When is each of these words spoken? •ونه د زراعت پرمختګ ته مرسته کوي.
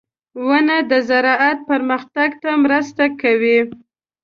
•ونه 0.45 0.77
د 0.91 0.93
زراعت 1.09 1.59
پرمختګ 1.69 2.29
ته 2.41 2.51
مرسته 2.63 3.03
کوي. 3.21 3.59